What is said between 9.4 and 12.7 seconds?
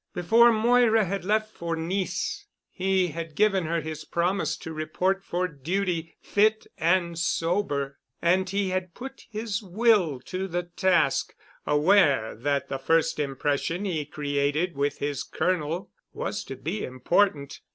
will to the task, aware that